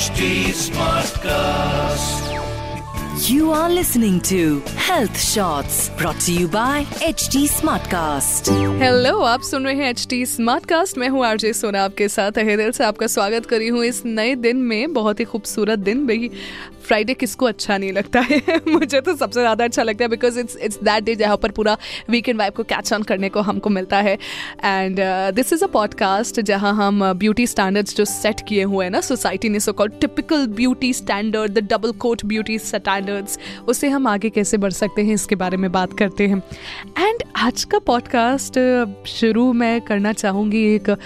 HD 0.00 0.48
Smartcast. 0.56 2.49
You 3.28 3.50
are 3.52 3.68
listening 3.68 4.20
to 4.20 4.60
Health 4.76 5.18
Shots, 5.20 5.90
brought 5.98 6.20
to 6.20 6.32
you 6.32 6.48
by 6.48 6.84
HT 7.08 7.42
Smartcast. 7.48 8.48
Hello 8.80 9.20
आप 9.20 9.40
सुन 9.42 9.64
रहे 9.64 9.74
हैं 9.74 10.24
smart 10.24 10.66
cast 10.66 10.98
मैं 10.98 11.08
हूँ 11.08 11.24
आरजे 11.26 11.52
सोना 11.52 11.82
आपके 11.84 12.08
साथ। 12.08 12.38
है 12.38 12.56
दिल 12.56 12.70
से 12.70 12.84
आपका 12.84 13.06
स्वागत 13.06 13.46
करी 13.46 13.68
हूँ 13.68 13.84
इस 13.84 14.02
नए 14.06 14.34
दिन 14.34 14.56
में। 14.56 14.92
बहुत 14.92 15.20
ही 15.20 15.24
खूबसूरत 15.24 15.78
दिन 15.78 16.06
भाई 16.06 16.30
फ्राइडे 16.86 17.14
किसको 17.14 17.46
अच्छा 17.46 17.78
नहीं 17.78 17.92
लगता 17.92 18.20
है? 18.20 18.60
मुझे 18.68 19.00
तो 19.00 19.16
सबसे 19.16 19.40
ज़्यादा 19.40 19.64
अच्छा 19.64 19.82
लगता 19.82 20.04
है 20.04 20.08
because 20.08 20.38
it's 20.40 20.56
it's 20.56 20.76
that 20.76 21.04
day 21.04 21.14
जहाँ 21.14 21.36
पर 21.36 21.50
पूरा 21.50 21.76
वीकेंड 22.10 22.38
वाइफ 22.38 22.54
को 22.56 22.62
कैच 22.62 22.92
ऑन 22.92 23.02
करने 23.02 23.28
को 23.28 23.40
हमको 23.40 23.70
मिलता 23.70 23.96
है। 23.96 24.14
And 24.64 25.00
this 25.34 25.52
is 25.52 25.64
a 25.64 25.66
podcast 25.66 26.40
जहाँ 26.40 26.74
हम 26.74 27.12
ब्यूटी 27.12 27.46
स्टैंडर्ड्स 27.46 27.96
जो 27.96 28.04
सेट 28.04 28.40
किए 28.48 28.62
हुए 28.62 28.84
हैं 28.84 28.90
ना 28.92 29.00
सोसाइटी 29.00 29.48
ने 29.48 29.60
so 29.60 29.72
called 29.72 30.00
typical 30.00 30.46
beauty 30.46 30.92
standard 30.92 31.52
the 31.52 31.66
double 31.72 31.92
quote 31.92 32.24
beauty 32.24 32.58
standards 33.10 33.38
उससे 33.68 33.88
हम 33.88 34.06
आगे 34.06 34.30
कैसे 34.30 34.56
बढ़ 34.56 34.70
सकते 34.72 35.02
हैं, 35.02 35.14
इसके 35.14 35.34
बारे 35.34 35.56
में 35.56 35.70
बात 35.72 35.98
करते 35.98 36.26
हैं। 36.26 36.42
एंड 36.98 37.22
आज 37.36 37.64
का 37.64 37.78
पॉडकास्ट 37.78 38.58
शुरू 39.08 39.52
मैं 39.52 39.80
करना 39.80 40.12
चाहूँगी 40.12 40.64
एक 40.74 40.96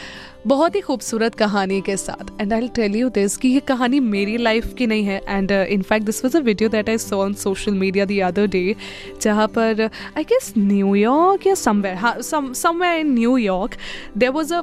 बहुत 0.47 0.75
ही 0.75 0.81
खूबसूरत 0.81 1.35
कहानी 1.35 1.81
के 1.81 1.97
साथ। 1.97 2.41
And 2.41 2.53
I 2.53 2.69
tell 2.77 2.97
you 2.97 3.09
this 3.09 3.37
कि 3.37 3.49
ये 3.49 3.61
कहानी 3.61 4.01
मेरी 4.01 4.37
लाइफ 4.37 4.73
की 4.79 4.87
नहीं 4.87 5.05
है। 5.05 5.21
And 5.29 5.51
in fact 5.51 6.07
this 6.07 6.25
was 6.25 6.37
a 6.37 6.41
video 6.41 6.69
that 6.69 6.89
I 6.89 6.99
saw 6.99 7.17
on 7.17 7.35
social 7.35 7.75
media 7.75 8.05
the 8.05 8.21
other 8.25 8.47
day 8.47 8.75
जहाँ 9.23 9.47
पर 9.49 9.83
आई 10.17 10.25
गेस 10.25 10.53
न्यूयॉर्क 10.59 11.47
या 11.47 11.55
समवेयर 11.55 11.97
हाँ 11.97 12.17
somewhere 12.23 12.99
in 13.01 13.15
New York 13.15 13.77
there 14.19 14.31
was 14.31 14.55
a 14.55 14.63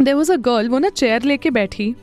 there 0.00 0.14
was 0.14 0.32
a 0.32 0.36
girl 0.36 0.68
वो 0.68 0.78
ना 0.78 0.88
chair 0.88 1.22
लेके 1.22 1.50
बैठी 1.50 1.94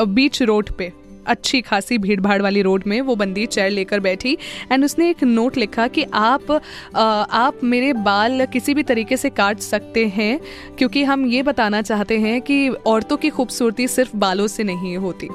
बीच 0.00 0.42
road 0.42 0.70
पे। 0.72 0.92
अच्छी 1.30 1.60
खासी 1.60 1.98
भीड़ 1.98 2.20
भाड़ 2.20 2.40
वाली 2.42 2.62
रोड 2.62 2.84
में 2.86 3.00
वो 3.00 3.16
बंदी 3.16 3.46
चेयर 3.46 3.70
लेकर 3.70 4.00
बैठी 4.00 4.36
एंड 4.72 4.84
उसने 4.84 5.10
एक 5.10 5.24
नोट 5.24 5.56
लिखा 5.56 5.86
कि 5.88 6.04
आप 6.14 6.50
आ, 6.52 7.02
आप 7.02 7.64
मेरे 7.64 7.92
बाल 7.92 8.46
किसी 8.46 8.74
भी 8.74 8.82
तरीके 8.82 9.16
से 9.16 9.30
काट 9.30 9.60
सकते 9.60 10.06
हैं 10.08 10.38
क्योंकि 10.78 11.04
हम 11.04 11.26
ये 11.26 11.42
बताना 11.42 11.82
चाहते 11.82 12.18
हैं 12.18 12.40
कि 12.40 12.68
औरतों 12.68 13.16
की 13.16 13.30
खूबसूरती 13.30 13.88
सिर्फ़ 13.88 14.16
बालों 14.16 14.46
से 14.46 14.64
नहीं 14.64 14.96
होती। 14.96 15.28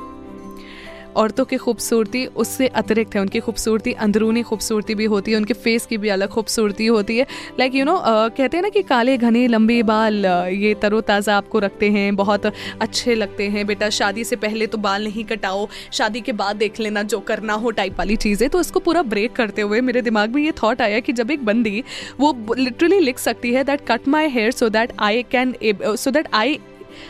औरतों 1.16 1.46
की 1.46 1.58
खूबसूरती 1.58 2.26
उससे 2.38 2.68
अतिरिक्त 2.76 3.16
है। 3.16 3.22
उनकी 3.22 3.40
खूबसूरती, 3.40 3.92
अंदरूनी 3.96 4.42
खूबसूरती 4.44 4.96
भी 4.96 5.06
होती 5.06 5.32
है, 5.32 5.38
उनके 5.38 5.54
फेस 5.56 5.86
की 5.86 5.98
भी 5.98 6.10
अलग 6.10 6.30
खूबसूरती 6.30 6.86
होती 6.88 7.18
है। 7.18 7.26
लाइक 7.60 7.76
यू 7.76 7.86
नो 7.86 7.98
कहते 8.06 8.58
हैं 8.58 8.62
ना 8.64 8.70
कि 8.70 8.82
काले, 8.84 9.18
घने, 9.18 9.48
लंबे 9.48 9.82
बाल 9.84 10.26
ये 10.26 10.74
तरोताज़ा 10.82 11.38
आपको 11.38 11.60
रखते 11.60 11.90
हैं, 11.92 12.16
बहुत 12.16 12.46
अच्छे 12.46 13.16
लगते 13.16 13.48
हैं। 13.48 13.66
बेटा, 13.68 13.90
शादी 13.92 14.24
से 14.24 14.36
पहले 14.38 14.68
तो 14.68 14.78
बाल 14.80 15.04
नहीं 15.04 15.24
कटाओ, 15.26 15.68
शादी 15.94 16.22
के 16.22 16.32
बाद 16.34 16.56
देख 16.58 16.80
लेना 16.80 17.04
जो 17.06 17.20
करना 17.28 17.54
हो 17.56 17.72
टाइप 17.74 18.00
वाली 18.00 18.16
चीज़ें। 18.18 18.50
तो 18.50 18.60
इसको 18.60 18.80
पूरा 18.82 19.02
ब्रेक 19.06 19.34
करते 19.36 19.62
हुए 19.62 19.82
मेरे 19.84 20.02
दिमाग 20.02 20.36
में 20.36 20.42
ये 20.44 20.52
थॉट 20.64 20.82
आया 20.82 21.00
कि 21.00 21.14
जब 21.14 21.32
एक 21.32 21.46
बंदी, 21.46 21.84
वो 22.20 22.56
लिटरली 22.58 23.00
लिख 23.00 23.20
सकती 23.20 23.54
है 23.54 23.64
that 23.64 23.82
cut 23.88 24.08
my 24.08 24.30
hair 24.30 24.52
so 24.54 24.70
that 24.70 24.92
I 25.02 25.24
can 25.32 25.54
so 25.64 26.12
that 26.12 26.28
I 26.34 26.60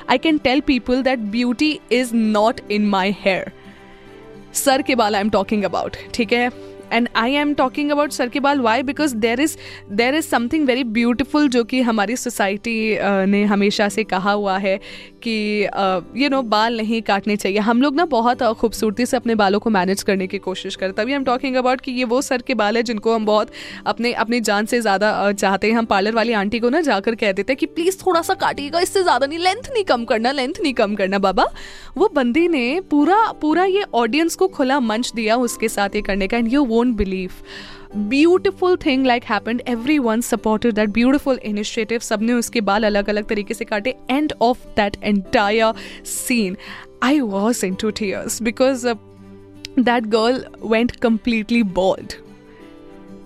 I 0.09 0.17
can 0.17 0.37
tell 0.39 0.59
people 0.67 1.01
that 1.03 1.19
beauty 1.31 1.79
is 1.91 2.15
not 2.15 2.59
in 2.71 2.87
my 2.89 3.15
hair 3.19 3.51
sir 4.55 4.81
के 4.81 4.95
बाल 4.95 5.15
आई 5.15 5.21
एम 5.21 5.29
टॉकिंग 5.29 5.63
अबाउट 5.63 5.97
ठीक 6.13 6.33
है? 6.33 6.49
And 6.93 7.07
I 7.15 7.31
am 7.33 7.53
talking 7.53 7.91
about 7.91 8.11
sir 8.11 8.29
के 8.29 8.39
बाल 8.39 8.59
why 8.61 8.83
because 8.83 9.15
there 9.15 9.39
is 9.41 9.55
there 9.91 10.15
is 10.15 10.25
something 10.25 10.65
very 10.67 10.83
beautiful 10.97 11.47
जो 11.49 11.63
कि 11.63 11.81
हमारी 11.81 12.15
society 12.15 12.75
ने 13.29 13.43
हमेशा 13.45 13.87
से 13.89 14.03
कहा 14.03 14.31
हुआ 14.31 14.57
है 14.57 14.79
कि 15.25 15.67
यू 16.15 16.29
नो 16.29 16.41
बाल 16.43 16.77
नहीं 16.77 17.01
काटने 17.03 17.35
चाहिए। 17.35 17.59
हम 17.61 17.81
लोग 17.81 17.95
ना 17.95 18.05
बहुत 18.07 18.43
खूबसूरती 18.55 19.05
से 19.05 19.17
अपने 19.17 19.35
बालों 19.35 19.59
को 19.59 19.69
मैनेज 19.71 20.03
करने 20.03 20.27
की 20.27 20.37
कोशिश 20.39 20.75
करते 20.75 21.01
तभी 21.01 21.13
हम 21.13 21.23
टॉकिंग 21.23 21.55
अबाउट 21.55 21.81
कि 21.81 21.91
ये 21.91 22.03
वो 22.05 22.21
सर 22.23 22.41
के 22.41 22.53
बाल 22.55 22.77
है 22.77 22.83
जिनको 22.83 23.13
हम 23.15 23.25
बहुत 23.25 23.51
अपने, 23.85 24.11
अपनी 24.13 24.39
जान 24.41 24.65
से 24.65 24.81
ज़्यादा 24.81 25.31
चाहते 25.33 25.67
हैं। 25.67 25.75
हम 25.75 25.85
पार्लर 25.85 26.15
वाली 26.15 26.33
आंटी 26.35 26.59
को 26.59 26.69
ना 26.69 26.81
जाकर 26.83 27.15
कह 27.15 27.31
देते 27.31 27.53
हैं 27.53 27.57
कि 27.57 27.65
प्लीज़ 27.67 27.97
थोड़ा 27.99 28.21
सा 28.21 28.33
काटिएगा, 28.35 28.79
इससे 28.79 29.03
ज़्यादा 29.03 29.27
नहीं 29.27 29.39
लेंथ 29.39 29.69
नहीं 29.69 29.83
कम 29.85 30.05
करना 30.05 30.31
लेंथ 30.33 30.61
नहीं 30.61 30.73
कम 30.73 30.95
करना, 30.95 31.19
बाबा। 31.19 31.47
वो 31.97 32.11
बंदी 32.15 32.47
ने 32.47 32.81
पूरा 32.89 33.21
पूरा 33.41 33.63
ये 33.65 33.83
ऑडियंस 33.95 34.35
को 34.35 34.47
खुला 34.49 34.79
मंच 34.81 35.11
दिया 35.15 35.35
उसके 35.39 35.69
साथ 35.69 35.95
ये 35.95 36.01
करने 36.01 36.27
का 36.27 36.37
and 36.37 36.53
you 36.53 36.65
won't 36.67 36.95
believe 36.97 37.33
Beautiful 37.96 38.76
thing 38.86 39.06
like 39.06 39.24
happened 39.30 39.62
everyone 39.98 40.20
supported 40.30 40.74
that 40.74 40.90
beautiful 40.98 41.40
initiative 41.44 42.00
सबने 42.08 42.32
उसके 42.32 42.60
बाल 42.70 42.86
अलग 42.86 43.08
अलग 43.08 43.28
तरीके 43.28 43.54
से 43.54 43.64
काटे 43.64 43.94
end 44.10 44.32
of 44.42 44.66
that 44.76 44.96
entire 45.02 45.74
scene 46.06 46.56
I 47.02 47.20
was 47.20 47.64
into 47.80 47.90
tears 48.00 48.42
because 48.42 48.86
that 49.78 50.06
girl 50.16 50.44
went 50.64 50.92
completely 51.06 51.62
bald 51.78 52.14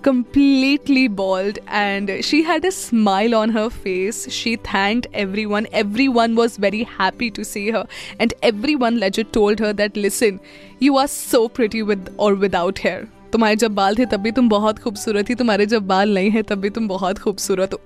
completely 0.05 1.07
bald 1.07 1.57
and 1.67 2.11
she 2.23 2.43
had 2.43 2.63
a 2.63 2.71
smile 2.71 3.33
on 3.33 3.49
her 3.49 3.69
face. 3.71 4.31
She 4.31 4.55
thanked 4.55 5.07
everyone. 5.13 5.67
Everyone 5.73 6.35
was 6.35 6.57
very 6.57 6.83
happy 6.83 7.31
to 7.31 7.43
see 7.43 7.71
her. 7.71 7.85
And 8.19 8.35
everyone 8.43 8.99
legit 8.99 9.33
told 9.33 9.59
her 9.59 9.73
that 9.73 9.97
listen, 9.97 10.39
you 10.79 10.97
are 10.97 11.07
so 11.07 11.49
pretty 11.49 11.81
with 11.81 12.13
or 12.17 12.35
without 12.35 12.77
hair. 12.79 13.07
तुम्हारे 13.32 13.56
जब 13.56 13.74
बाल 13.74 13.96
थे, 13.96 14.06
तब 14.06 14.20
भी 14.20 14.30
तुम 14.32 14.48
बहुत 14.48 14.78
खूबसूरत 14.78 15.28
थी। 15.28 15.34
तुम्हारे 15.34 15.66
जब 15.66 15.86
बाल 15.86 16.14
नहीं 16.14 16.30
है, 16.30 16.42
तब 16.42 16.60
भी 16.60 16.70
तुम 16.70 16.88
बहुत 16.88 17.18
खूबसूरत 17.18 17.72
हो। 17.72 17.80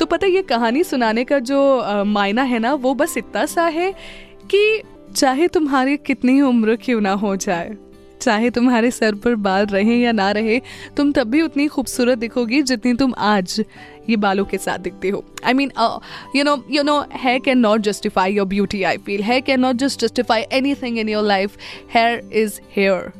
तो 0.00 0.06
पता 0.06 0.26
ये 0.26 0.42
कहानी 0.44 0.82
सुनाने 0.84 1.24
का 1.24 1.38
जो 1.40 2.04
मायना 2.06 2.42
है 2.44 2.58
ना, 2.58 2.72
वो 2.74 2.94
बस 2.94 3.16
इतना 3.18 3.46
सा 3.46 3.66
है 3.68 3.92
कि 4.50 4.82
चाहे 5.14 5.48
तुम्हारी 5.48 5.96
कितनी 5.96 6.40
उम्र 6.42 6.76
क्यों 6.76 7.00
ना 7.00 7.12
हो 7.14 7.34
जाए, 7.36 7.76
चाहे 8.20 8.50
तुम्हारे 8.50 8.90
सर 8.90 9.14
पर 9.14 9.34
बाल 9.36 9.66
रहे 9.66 9.96
या 9.96 10.12
ना 10.12 10.30
रहे, 10.32 10.60
तुम 10.96 11.12
तब 11.12 11.28
भी 11.28 11.40
उतनी 11.42 11.66
खूबसूरत 11.68 12.18
दिखोगी 12.18 12.62
जितनी 12.62 12.92
तुम 12.94 13.14
आज 13.18 13.64
ये 14.10 14.16
बालों 14.16 14.44
के 14.44 14.58
साथ 14.58 14.78
दिखते 14.78 15.08
हो। 15.08 15.24
I 15.44 15.52
mean 15.52 15.72
you 16.36 16.44
know 16.44 16.56
you 16.70 16.82
know 16.82 17.00
hair 17.14 17.38
can 17.38 17.58
not 17.58 17.80
justify 17.80 18.32
your 18.34 18.46
beauty 18.46 18.82
I 18.82 18.96
feel 19.06 19.22
hair 19.22 19.40
can 19.40 19.60
not 19.60 19.76
just 19.76 20.00
justify 20.00 20.44
any 20.52 20.74
thing 20.74 20.98
in 20.98 21.08
your 21.08 21.24
life 21.24 21.56
hair 21.94 22.30
is 22.34 22.60
hair 22.76 23.10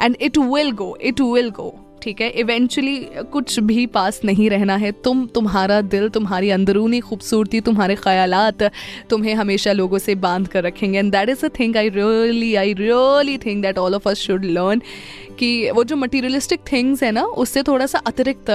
and 0.00 0.16
it 0.20 0.38
will 0.38 0.70
go 0.70 0.96
it 1.02 1.20
will 1.20 1.50
go 1.50 1.74
ठीक 2.02 2.20
है? 2.20 2.28
Eventually 2.30 2.96
कुछ 3.32 3.58
भी 3.58 3.86
पास 3.86 4.20
नहीं 4.24 4.48
रहना 4.50 4.76
है। 4.76 4.90
तुम, 4.92 5.26
तुम्हारा 5.26 5.80
दिल, 5.80 6.08
तुम्हारी 6.08 6.50
अंदरूनी 6.50 7.00
खूबसूरती, 7.00 7.60
तुम्हारे 7.60 7.94
ख्यालात, 7.94 8.62
तुम्हें 9.10 9.34
हमेशा 9.34 9.72
लोगों 9.72 9.98
से 9.98 10.14
बाँध 10.14 10.48
कर 10.48 10.62
रखेंगे। 10.62 10.98
And 10.98 11.12
that 11.12 11.28
is 11.28 11.46
a 11.46 11.48
thing 11.48 11.76
I 11.76 11.88
really 11.88 12.54
I 12.54 12.72
really 12.72 13.38
think 13.38 13.62
that 13.62 13.78
all 13.78 13.94
of 13.94 14.08
us 14.08 14.18
should 14.18 14.44
learn 14.44 14.82
कि 15.38 15.70
वो 15.70 15.84
जो 15.84 15.96
मटीरियलिस्टिक 15.96 16.60
थिंग्स 16.72 17.02
है 17.02 17.12
ना, 17.12 17.24
उससे 17.24 17.62
थोड़ा 17.62 17.86
सा 17.86 17.98
अतिरिक्त 17.98 18.50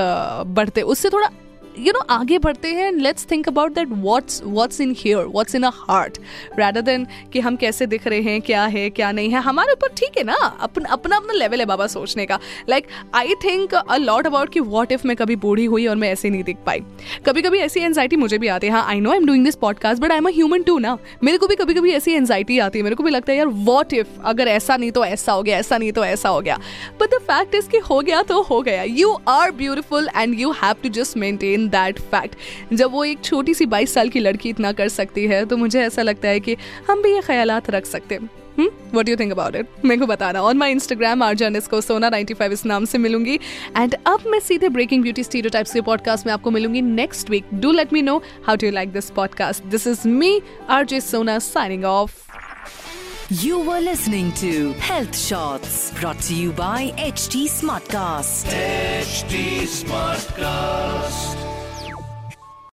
बढ़ते, 0.47 0.81
उससे 0.81 1.09
थोड़ा 1.09 1.29
यू 1.77 1.91
नो 1.93 1.99
आगे 2.09 2.37
बढ़ते 2.39 2.67
हैं 2.73 2.87
and 2.87 2.99
let's 3.01 3.27
think 3.31 3.47
about 3.47 3.73
that 3.73 3.87
what's 3.91 4.41
what's 4.45 4.81
in 4.81 4.93
here 4.97 5.25
what's 5.25 5.55
in 5.55 5.63
a 5.63 5.71
heart 5.75 6.17
rather 6.59 6.81
than 6.81 7.05
कि 7.33 7.39
हम 7.39 7.55
कैसे 7.55 7.85
दिख 7.87 8.07
रहे 8.07 8.21
हैं, 8.21 8.41
क्या 8.41 8.65
है, 8.65 8.89
क्या 8.89 9.11
नहीं 9.11 9.29
है, 9.29 9.41
हमारे 9.41 9.71
ऊपर 9.71 9.93
ठीक 9.97 10.17
है 10.17 10.23
ना, 10.23 10.33
अपना 10.33 10.89
अपना 10.89 11.17
अपना 11.17 11.33
लेवल 11.33 11.59
है 11.59 11.65
बाबा 11.65 11.87
सोचने 11.87 12.25
का। 12.25 12.39
Like 12.69 12.87
I 13.15 13.33
think 13.43 13.73
a 13.75 13.97
lot 13.97 14.27
about 14.27 14.49
कि 14.49 14.59
वॉट 14.59 14.91
इफ़ 14.91 15.07
मैं 15.07 15.15
कभी 15.17 15.35
बूढ़ी 15.37 15.65
हुई 15.65 15.85
और 15.87 15.95
मैं 15.95 16.11
ऐसे 16.11 16.29
नहीं 16.29 16.43
दिख 16.43 16.57
पाई। 16.65 16.79
कभी 17.25 17.41
कभी 17.41 17.59
ऐसी 17.59 17.79
एनजाइटी 17.79 18.15
मुझे 18.15 18.37
भी 18.37 18.47
आती 18.47 18.67
है 18.67 18.73
हाँ 18.73 18.85
I 18.87 18.99
know 18.99 19.11
I 19.11 19.17
am 19.17 19.25
doing 19.25 19.45
this 19.45 19.55
podcast 19.57 20.01
but 20.01 20.11
I 20.11 20.17
am 20.17 20.27
a 20.27 20.31
human 20.31 20.63
too 20.63 20.77
ना। 20.79 20.97
मेरे 21.23 21.37
को 21.37 21.47
भी 21.47 21.55
कभी 21.55 21.73
कभी 21.73 21.91
ऐसी 21.93 22.13
एनजाइटी 22.13 22.59
आती 22.59 22.79
है, 22.79 22.83
मेरे 22.83 22.95
को 22.95 23.03
भी 23.03 23.11
लगता 23.11 23.31
है, 23.31 23.37
यार 23.37 23.47
वॉट 23.47 23.93
इफ़ 23.93 24.07
अगर 24.25 24.47
ऐसा 24.47 24.77
नहीं 24.77 24.91
तो 24.91 25.05
ऐसा 25.05 25.31
हो 25.31 25.43
गया, 25.43 25.57
ऐसा 25.57 25.77
नहीं 25.77 25.91
तो 25.91 26.05
ऐसा 26.05 26.29
हो 26.29 26.41
गया। 26.41 26.59
बट 27.01 27.09
द 27.09 27.19
फैक्ट 27.21 27.55
इज़ 27.55 27.69
कि 27.69 27.77
हो 27.79 27.99
गया 28.01 28.21
तो 28.23 28.41
हो 28.41 28.61
गया। 28.61 28.83
You 28.83 29.17
are 29.27 29.51
beautiful 29.53 30.09
and 30.15 30.39
you 30.39 30.51
have 30.53 30.75
to 30.83 30.89
just 30.91 31.17
maintain 31.17 31.66
that 31.67 31.99
fact 31.99 32.35
जब 32.73 32.91
वो 32.91 33.03
एक 33.05 33.23
छोटी 33.23 33.53
सी 33.53 33.65
बाईस 33.65 33.93
साल 33.93 34.09
की 34.09 34.19
लड़की 34.19 34.49
इतना 34.49 34.71
कर 34.71 34.89
सकती 34.89 35.25
है 35.27 35.45
तो 35.45 35.57
मुझे 35.57 35.81
ऐसा 35.81 36.01
लगता 36.01 36.27
है 36.27 36.39
कि 36.39 36.57
हम 36.89 37.01
भी 37.01 37.13
ये 37.13 37.21
ख्याल 37.21 37.51
रख 37.51 37.85
सकते 37.85 38.15
हैं। 38.15 38.29
What 38.95 39.09
you 39.09 39.15
think 39.15 39.31
about 39.31 39.55
it 39.55 39.67
मेरे 39.85 39.99
को 39.99 40.07
बताना। 40.07 40.41
ऑन 40.41 40.57
माई 40.57 40.71
इंस्टाग्राम 40.71 41.23
आर 41.23 41.59
को 41.69 41.81
सोना 41.81 42.09
95 42.11 42.51
इस 42.51 42.65
नाम 42.65 42.85
से 42.85 42.97
मिलूँगी। 42.97 43.35
एंड 43.77 43.95
अब 44.07 44.23
मैं 44.27 44.39
सीधे 44.39 44.69
ब्रेकिंग 44.69 45.01
ब्यूटी 45.03 45.23
स्टीरियो 45.23 45.49
टाइप्स 45.49 45.73
के 45.73 45.81
पॉडकास्ट 45.81 46.25
में 46.25 46.33
आपको 46.33 46.51
मिलूँगी 46.51 46.81
next 46.81 47.29
week 47.29 47.45
do 47.53 47.71
let 47.71 47.93
me 47.93 48.01
know 48.01 48.17
how 48.47 48.55
to 48.55 48.71
like 48.71 48.91
this 48.93 49.09
podcast 49.09 49.63
this 49.63 49.87
is 49.87 50.07
me 50.07 50.41
R 50.69 50.85
J 50.85 51.01
Sona 51.01 51.39
signing 51.39 51.85
off 51.85 52.15
You 53.29 53.57
were 53.59 53.79
listening 53.81 54.27
to 54.41 54.51
Health 54.89 55.17
Shots 55.21 55.73
brought 55.97 56.21
to 56.27 56.35
you 56.35 56.53
by 56.59 56.93
HT 57.07 57.41
Smartcast. 57.55 58.55
HD 59.01 59.43
Smartcast. 59.73 61.46